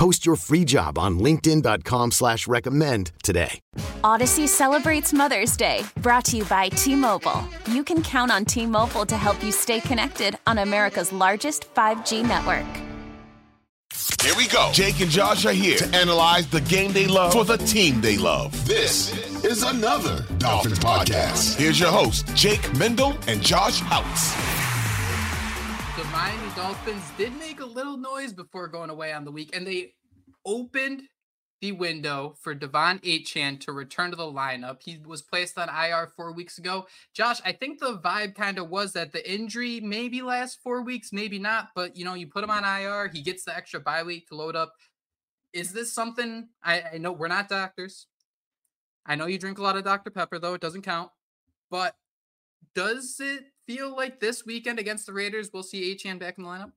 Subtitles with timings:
[0.00, 3.60] Post your free job on LinkedIn.com slash recommend today.
[4.02, 7.44] Audacy celebrates Mother's Day, brought to you by T-Mobile.
[7.70, 12.64] You can count on T-Mobile to help you stay connected on America's largest 5G network.
[14.22, 14.70] Here we go.
[14.72, 18.16] Jake and Josh are here to analyze the game they love for the team they
[18.16, 18.52] love.
[18.66, 19.12] This
[19.44, 21.58] is another Dolphins podcast.
[21.58, 24.69] Here's your host, Jake Mendel and Josh Houtz.
[26.00, 29.66] The Miami Dolphins did make a little noise before going away on the week, and
[29.66, 29.92] they
[30.46, 31.02] opened
[31.60, 34.82] the window for De'Von Achane to return to the lineup.
[34.82, 36.86] He was placed on IR four weeks ago.
[37.12, 41.12] Josh, I think the vibe kind of was that the injury maybe lasts four weeks,
[41.12, 44.02] maybe not, but you know, you put him on IR, he gets the extra bye
[44.02, 44.72] week to load up.
[45.52, 48.06] Is this something I, I know we're not doctors?
[49.04, 50.08] I know you drink a lot of Dr.
[50.10, 51.10] Pepper, though, it doesn't count.
[51.70, 51.94] But
[52.74, 56.50] does it feel like this weekend against the Raiders we'll see Achane back in the
[56.50, 56.72] lineup?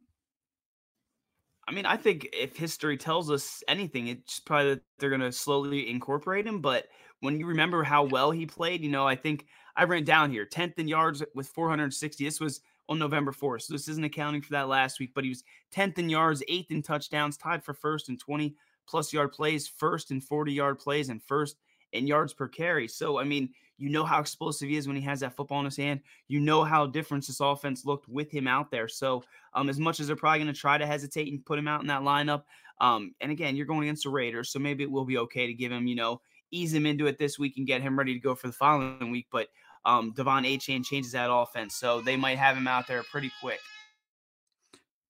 [1.67, 5.31] I mean, I think if history tells us anything, it's probably that they're going to
[5.31, 6.59] slowly incorporate him.
[6.59, 6.87] But
[7.21, 9.45] when you remember how well he played, you know, I think
[9.77, 12.23] I ran down here 10th in yards with 460.
[12.23, 13.63] This was on November 4th.
[13.63, 16.69] So this isn't accounting for that last week, but he was 10th in yards, eighth
[16.69, 18.55] in touchdowns, tied for first in 20
[18.85, 21.55] plus yard plays, first in 40 yard plays, and first
[21.93, 22.89] in yards per carry.
[22.89, 25.65] So, I mean, you know how explosive he is when he has that football in
[25.65, 26.01] his hand.
[26.27, 28.87] You know how different this offense looked with him out there.
[28.87, 31.67] So, um, as much as they're probably going to try to hesitate and put him
[31.67, 32.43] out in that lineup,
[32.79, 35.53] um, and again, you're going against the Raiders, so maybe it will be okay to
[35.53, 38.19] give him, you know, ease him into it this week and get him ready to
[38.19, 39.27] go for the following week.
[39.31, 39.47] But
[39.85, 43.59] um, De'Von Achane changes that offense, so they might have him out there pretty quick.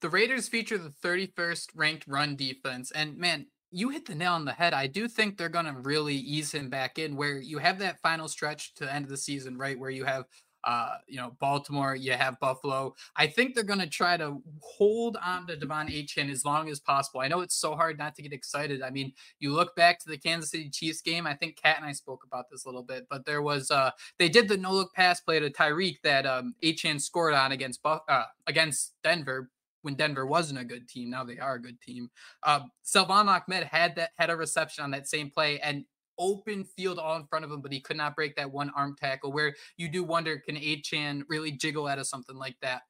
[0.02, 4.46] The Raiders feature the 31st ranked run defense, and man, you hit the nail on
[4.46, 4.74] the head.
[4.74, 8.00] I do think they're going to really ease him back in where you have that
[8.02, 9.78] final stretch to the end of the season, right?
[9.78, 10.26] Where you have,
[10.64, 12.94] uh, you know, Baltimore, you have Buffalo.
[13.16, 16.80] I think they're going to try to hold on to De'Von Achane as long as
[16.80, 17.20] possible.
[17.20, 18.84] I know it's so hard not to get excited.
[18.84, 21.26] I mean, you look back to the Kansas City Chiefs game.
[21.26, 23.90] I think Kat and I spoke about this a little bit, but there was, uh,
[24.20, 27.82] they did the no look pass play to Tyreek that um, Achane scored on against,
[27.84, 29.50] uh, against Denver
[29.84, 31.10] when Denver wasn't a good team.
[31.10, 32.10] Now they are a good team.
[32.42, 35.86] Uh, Salvon Ahmed had that had a reception on that same play and
[36.18, 38.96] open field all in front of him, but he could not break that one arm
[39.00, 39.32] tackle.
[39.32, 42.82] Where you do wonder, can Achane really jiggle out of something like that?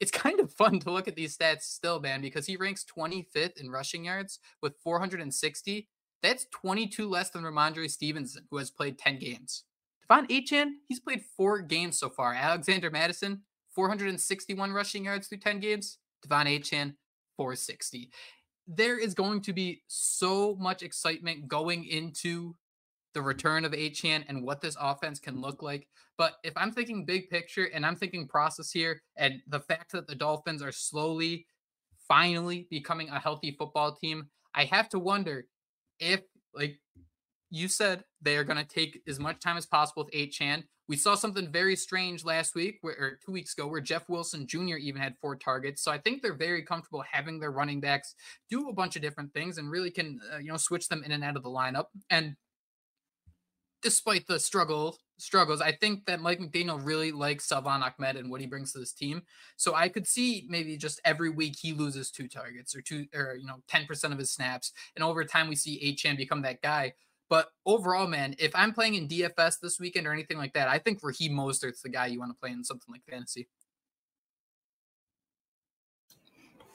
[0.00, 3.60] It's kind of fun to look at these stats still, man, because he ranks 25th
[3.60, 5.88] in rushing yards with 460.
[6.22, 9.64] That's 22 less than Rhamondre Stevenson, who has played 10 games.
[10.08, 12.34] De'Von Achane, he's played four games so far.
[12.34, 13.42] Alexander Mattison,
[13.74, 15.98] 461 rushing yards through 10 games.
[16.26, 16.94] De'Von Achane,
[17.36, 18.10] 460.
[18.66, 22.54] There is going to be so much excitement going into
[23.14, 25.86] the return of Achane and what this offense can look like.
[26.16, 30.06] But if I'm thinking big picture and I'm thinking process here, and the fact that
[30.06, 31.46] the Dolphins are slowly,
[32.08, 35.46] finally becoming a healthy football team, I have to wonder
[35.98, 36.20] if,
[36.54, 36.78] like
[37.52, 40.64] you said, they are going to take as much time as possible with Achane.
[40.88, 44.46] We saw something very strange last week, where, or two weeks ago, where Jeff Wilson
[44.46, 44.76] Jr.
[44.76, 45.84] even had four targets.
[45.84, 48.14] So I think they're very comfortable having their running backs
[48.48, 51.12] do a bunch of different things and really can, uh, you know, switch them in
[51.12, 51.86] and out of the lineup.
[52.08, 52.36] And
[53.82, 58.40] despite the struggle struggles, I think that Mike McDaniel really likes Salvon Ahmed and what
[58.40, 59.22] he brings to this team.
[59.58, 63.36] So I could see maybe just every week he loses two targets or two or
[63.38, 64.72] you know 10% of his snaps.
[64.96, 66.94] And over time we see Achane become that guy.
[67.32, 70.76] But overall, man, if I'm playing in DFS this weekend or anything like that, I
[70.76, 73.48] think Raheem Mostert's the guy you want to play in something like fantasy.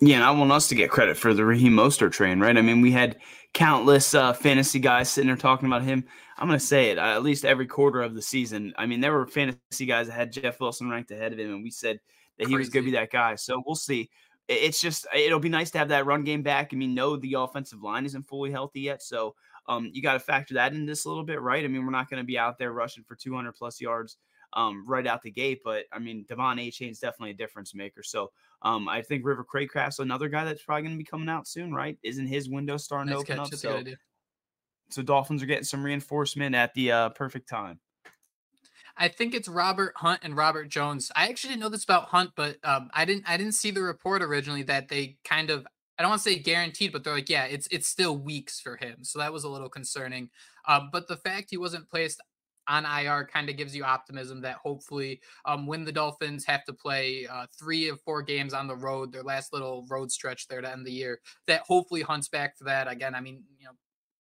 [0.02, 2.58] Yeah, and I want us to get credit for the Raheem Mostert train, right?
[2.58, 3.18] I mean, we had
[3.54, 6.04] countless uh, fantasy guys sitting there talking about him.
[6.40, 8.74] I'm going to say it at least every quarter of the season.
[8.80, 11.64] I mean, there were fantasy guys that had Jeff Wilson ranked ahead of him, and
[11.64, 12.00] we said
[12.40, 12.52] that Crazy.
[12.52, 13.36] he was going to be that guy.
[13.36, 14.10] So we'll see.
[14.48, 16.70] It's just it'll be nice to have that run game back.
[16.74, 19.36] I mean, no, the offensive line isn't fully healthy yet, so
[19.68, 21.64] um, you got to factor that in this a little bit, right?
[21.64, 24.18] I mean, we're not going to be out there rushing for 200 plus yards
[24.54, 28.02] um, right out the gate, but I mean, De'Von Achane is definitely a difference maker.
[28.02, 28.32] So
[28.62, 31.74] um, I think River Cracraft's another guy that's probably going to be coming out soon,
[31.74, 31.98] right?
[32.04, 33.54] Isn't his window starting nice to open catch.
[33.54, 33.60] up?
[33.60, 33.84] so,
[34.90, 37.80] so Dolphins are getting some reinforcement at the uh, perfect time.
[39.00, 41.12] I think it's Robert Hunt and Robert Jones.
[41.16, 43.82] I actually didn't know this about Hunt, but um, I didn't I didn't see the
[43.82, 45.68] report originally that they kind of
[45.98, 48.76] I don't want to say guaranteed, but they're like, yeah, it's it's still weeks for
[48.78, 49.04] him.
[49.04, 50.30] So that was a little concerning.
[50.68, 52.22] Um, but the fact he wasn't placed
[52.68, 56.74] on IR kind of gives you optimism that hopefully, um, when the Dolphins have to
[56.74, 60.62] play uh, three of four games on the road, their last little road stretch there
[60.62, 62.88] to end the year, that hopefully Hunt's back for that.
[62.88, 63.72] Again, I mean, you know,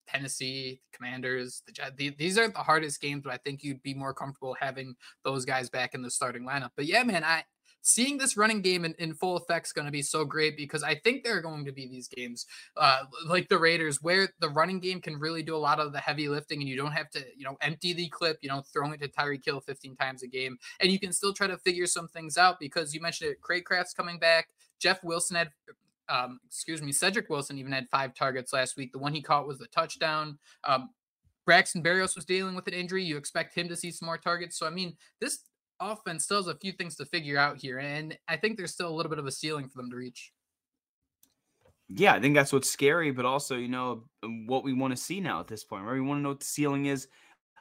[0.07, 1.95] Tennessee, Commanders, the Jets.
[2.18, 5.69] These are the hardest games, but I think you'd be more comfortable having those guys
[5.69, 6.71] back in the starting lineup.
[6.75, 7.44] But yeah, man, I
[7.81, 10.83] seeing this running game in, in full effect is going to be so great because
[10.83, 12.45] I think there are going to be these games
[12.75, 16.00] uh, like the Raiders where the running game can really do a lot of the
[16.00, 18.94] heavy lifting and you don't have to, you know, empty the clip, you know, throwing
[18.94, 20.57] it to Tyreek Hill 15 times a game.
[20.79, 23.94] And you can still try to figure some things out because you mentioned it, Cracraft's
[23.94, 24.50] coming back.
[24.79, 25.50] Jeff Wilson had
[26.09, 28.94] um, excuse me, Cedric Wilson even had five targets last week.
[28.94, 30.38] The one he caught was the touchdown.
[30.63, 30.89] Um,
[31.45, 33.03] Braxton Berrios was dealing with an injury.
[33.03, 34.57] You expect him to see some more targets.
[34.57, 35.39] So, I mean, this
[35.79, 37.79] offense still has a few things to figure out here.
[37.79, 40.31] And I think there's still a little bit of a ceiling for them to reach.
[41.89, 45.01] Yeah, I think that's what's scary, but also, you know, um, what we want to
[45.01, 45.94] see now at this point, right?
[45.94, 47.07] We want to know what the ceiling is.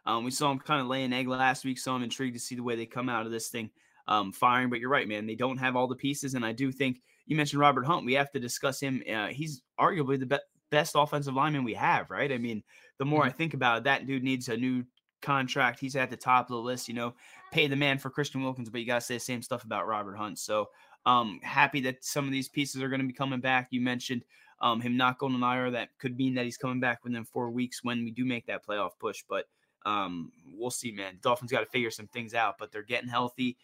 [0.05, 2.41] Um, we saw him kind of lay an egg last week, so I'm intrigued to
[2.41, 3.71] see the way they come out of this thing
[4.09, 4.69] um, firing.
[4.69, 5.27] But you're right, man.
[5.27, 6.35] They don't have all the pieces.
[6.35, 8.07] And I do think you mentioned Robert Hunt.
[8.07, 9.03] We have to discuss him.
[9.13, 10.39] Uh, he's arguably the be-
[10.71, 12.33] best offensive lineman we have, right?
[12.33, 12.63] I mean,
[12.99, 13.29] the more mm-hmm.
[13.29, 14.85] I think about it, that dude needs a new
[15.27, 15.81] contract.
[15.81, 17.15] He's at the top of the list, you know,
[17.51, 19.89] pay the man for Christian Wilkins, but you got to say the same stuff about
[19.89, 20.39] Robert Hunt.
[20.39, 20.71] So,
[21.05, 23.69] um, happy that some of these pieces are going to be coming back.
[23.71, 24.25] You mentioned
[24.61, 25.71] um, him not going to IR.
[25.73, 28.67] That could mean that he's coming back within four weeks when we do make that
[28.67, 29.23] playoff push.
[29.29, 29.45] But
[29.85, 31.19] um, we'll see, man.
[31.23, 33.57] Dolphins got to figure some things out, but they're getting healthy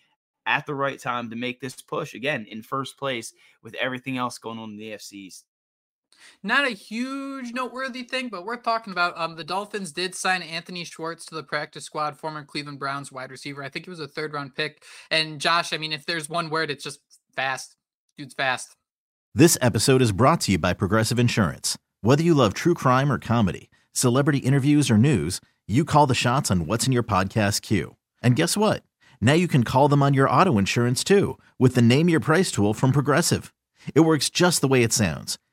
[0.47, 3.33] at the right time to make this push again in first place
[3.63, 5.45] with everything else going on in the AFC East.
[6.43, 9.17] Not a huge noteworthy thing, but worth talking about.
[9.17, 13.31] Um, the Dolphins did sign Anthony Schwartz to the practice squad, former Cleveland Browns wide
[13.31, 13.63] receiver.
[13.63, 14.83] I think it was a third round pick.
[15.11, 17.01] And Josh, I mean, if there's one word, it's just
[17.35, 17.77] fast.
[18.17, 18.77] Dude's fast.
[19.35, 21.79] This episode is brought to you by Progressive Insurance.
[22.03, 26.51] Whether you love true crime or comedy, celebrity interviews or news, you call the shots
[26.51, 27.97] on what's in your podcast queue.
[28.23, 28.83] And guess what?
[29.21, 32.51] Now you can call them on your auto insurance too with the Name Your Price
[32.51, 33.55] tool from Progressive.
[33.95, 35.39] It works just the way it sounds.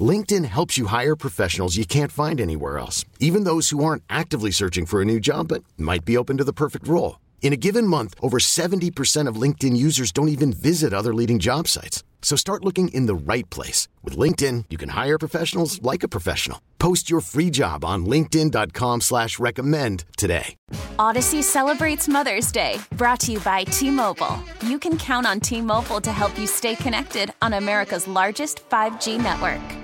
[0.00, 4.50] LinkedIn helps you hire professionals you can't find anywhere else, even those who aren't actively
[4.50, 7.20] searching for a new job but might be open to the perfect role.
[7.42, 11.68] In a given month, over 70% of LinkedIn users don't even visit other leading job
[11.68, 12.02] sites.
[12.22, 13.86] So start looking in the right place.
[14.02, 16.60] With LinkedIn, you can hire professionals like a professional.
[16.78, 20.56] Post your free job on linkedin.com slash recommend today.
[20.98, 24.38] Audacy celebrates Mother's Day, brought to you by T-Mobile.
[24.66, 29.83] You can count on T-Mobile to help you stay connected on America's largest 5G network.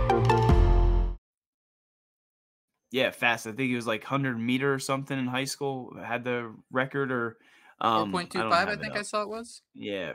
[2.91, 3.47] Yeah, fast.
[3.47, 5.93] I think he was like 100 meter or something in high school.
[6.03, 7.37] Had the record or
[7.79, 8.51] um, 4.25.
[8.51, 9.61] I, I think I saw it was.
[9.73, 10.13] Yeah,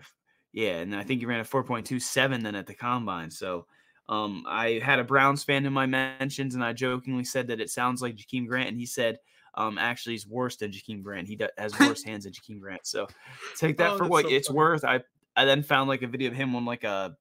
[0.52, 3.30] yeah, and I think he ran a 4.27 then at the combine.
[3.30, 3.66] So
[4.10, 7.70] um, I had a Browns fan in my mentions, and I jokingly said that it
[7.70, 9.18] sounds like Jakeem Grant, and he said.
[9.58, 11.26] Um, actually, he's worse than Jakeem Grant.
[11.26, 12.86] He does, has worse hands than Jakeem Grant.
[12.86, 13.06] So
[13.56, 14.58] take that oh, for what so it's funny.
[14.58, 14.84] worth.
[14.84, 15.00] I
[15.34, 17.16] I then found like a video of him on like a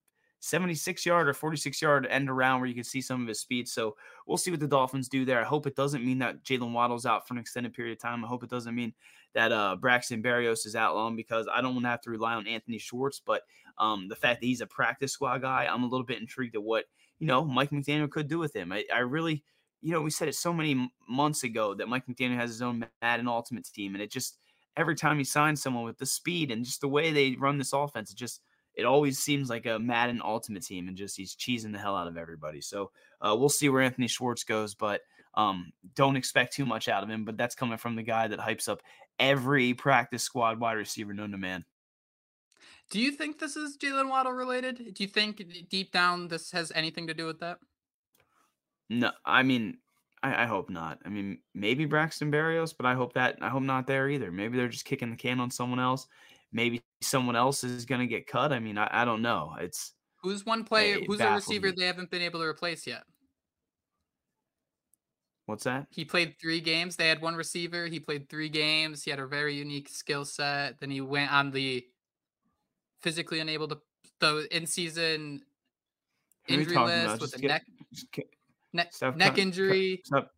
[0.46, 3.68] 76 yard or 46 yard end around where you can see some of his speed.
[3.68, 3.96] So
[4.28, 5.42] we'll see what the Dolphins do there.
[5.42, 8.24] I hope it doesn't mean that Jaylen Waddle's out for an extended period of time.
[8.24, 8.94] I hope it doesn't mean
[9.34, 12.36] that uh, Braxton Berrios is out long because I don't want to have to rely
[12.36, 13.20] on Anthony Schwartz.
[13.20, 13.42] But
[13.80, 16.64] um, the fact that he's a practice squad guy, I'm a little bit intrigued at
[16.64, 16.86] what,
[17.18, 18.72] you know, Mike McDaniel could do with him.
[18.72, 19.44] I, I really,
[19.82, 22.86] you know, we said it so many months ago that Mike McDaniel has his own
[23.02, 23.96] Madden Ultimate team.
[23.96, 24.38] And it just,
[24.78, 27.74] every time he signs someone with the speed and just the way they run this
[27.74, 28.42] offense, it just–
[28.75, 32.08] it always seems like a Madden Ultimate Team, and just he's cheesing the hell out
[32.08, 32.62] of everybody.
[32.62, 32.91] So
[33.22, 35.01] uh, we'll see where Anthony Schwartz goes, but
[35.36, 37.25] um, don't expect too much out of him.
[37.25, 38.82] But that's coming from the guy that hypes up
[39.20, 41.65] every practice squad wide receiver known to man.
[42.89, 44.94] Do you think this is Jaylen Waddle related?
[44.94, 47.58] Do you think deep down this has anything to do with that?
[48.89, 49.77] No, I mean,
[50.22, 51.00] I, I, hope not.
[51.03, 54.32] I mean, maybe Braxton Berrios, but I hope that I hope not there either.
[54.32, 56.08] Maybe they're just kicking the can on someone else.
[56.56, 58.54] Maybe someone else is going to get cut.
[58.54, 59.58] I mean, I, I don't know.
[59.60, 59.94] It's
[60.24, 61.74] who's one player, who's a receiver me.
[61.78, 63.04] they haven't been able to replace yet.
[65.48, 65.88] What's that?
[65.92, 66.96] He played three games.
[66.96, 67.88] They had one receiver.
[67.88, 69.04] He played three games.
[69.04, 70.80] He had a very unique skill set.
[70.80, 71.86] Then he went on the
[73.02, 73.78] physically unable to
[74.22, 75.42] the in season
[76.48, 77.66] injury list with a neck
[78.72, 80.02] neck, stop, neck injury.
[80.06, 80.32] Stop,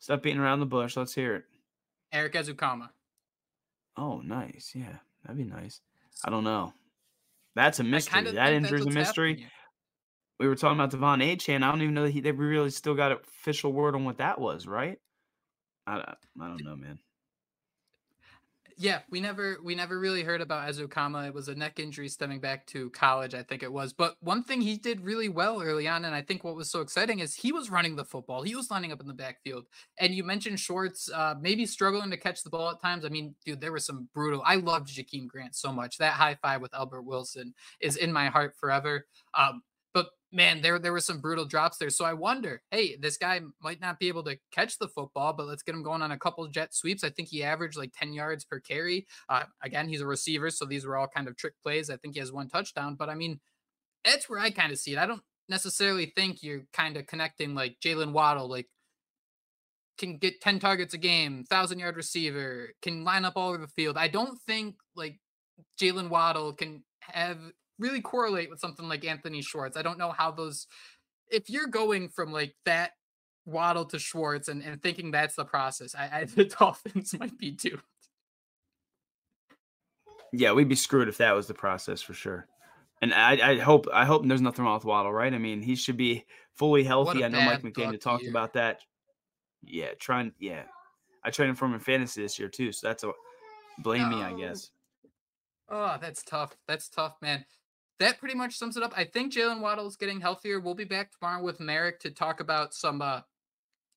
[0.00, 0.98] stop beating around the bush.
[0.98, 1.44] Let's hear it.
[2.12, 2.90] Erik Ezukanma.
[3.96, 4.72] Oh, nice.
[4.74, 5.80] Yeah, that'd be nice.
[6.24, 6.72] I don't know.
[7.54, 8.22] That's a mystery.
[8.32, 9.46] That injury's a mystery.
[10.38, 11.62] We were talking about De'Von Achane.
[11.62, 14.40] I don't even know that he, they really still got official word on what that
[14.40, 14.98] was, right?
[15.86, 15.96] I,
[16.40, 16.98] I don't know, man.
[18.78, 21.26] Yeah, we never we never really heard about Ezukanma.
[21.26, 23.92] It was a neck injury stemming back to college, I think it was.
[23.92, 26.80] But one thing he did really well early on, and I think what was so
[26.80, 28.42] exciting is he was running the football.
[28.42, 29.66] He was lining up in the backfield.
[29.98, 33.04] And you mentioned Schwartz, uh, maybe struggling to catch the ball at times.
[33.04, 34.42] I mean, dude, there was some brutal.
[34.44, 35.98] I loved Jakeem Grant so much.
[35.98, 39.06] That high five with Albert Wilson is in my heart forever.
[39.34, 39.62] Um,
[40.32, 41.90] man, there there were some brutal drops there.
[41.90, 45.46] So I wonder, hey, this guy might not be able to catch the football, but
[45.46, 47.04] let's get him going on a couple jet sweeps.
[47.04, 49.06] I think he averaged like 10 yards per carry.
[49.28, 51.90] Uh, again, he's a receiver, so these were all kind of trick plays.
[51.90, 53.40] I think he has one touchdown, but I mean,
[54.04, 54.98] that's where I kind of see it.
[54.98, 58.68] I don't necessarily think you're kind of connecting like Jaylen Waddle, like
[59.98, 63.68] can get 10 targets a game, thousand yard receiver, can line up all over the
[63.68, 63.98] field.
[63.98, 65.20] I don't think like
[65.80, 67.38] Jaylen Waddle can have
[67.82, 69.76] really correlate with something like Anthony Schwartz.
[69.76, 70.66] I don't know how those
[71.30, 72.92] if you're going from like that
[73.44, 77.52] Waddle to Schwartz and, and thinking that's the process, I, I the Dolphins might be
[77.52, 77.78] too.
[80.32, 82.46] Yeah, we'd be screwed if that was the process for sure.
[83.02, 85.34] And I, I hope I hope there's nothing wrong with Waddle, right?
[85.34, 86.24] I mean, he should be
[86.54, 87.24] fully healthy.
[87.24, 88.30] I know Mike McDaniel talked year.
[88.30, 88.80] about that.
[89.64, 90.32] Yeah, trying.
[90.38, 90.62] Yeah,
[91.24, 93.10] I trained him in fantasy this year too, so that's a
[93.80, 94.70] blame me, I guess.
[95.68, 96.56] Oh, that's tough.
[96.68, 97.44] That's tough, man
[98.02, 98.92] that pretty much sums it up.
[98.96, 100.60] I think Jaylen Waddle is getting healthier.
[100.60, 103.20] We'll be back tomorrow with Merrick to talk about some uh,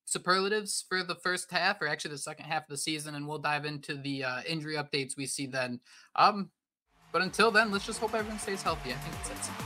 [0.04, 3.38] superlatives for the first half, or actually the second half of the season, and we'll
[3.38, 5.80] dive into the uh, injury updates we see then.
[6.14, 6.50] Um,
[7.12, 8.92] but until then, let's just hope everyone stays healthy.
[8.92, 9.65] I think that's it.